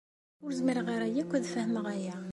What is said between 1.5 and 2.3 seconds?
fehmeɣ aya.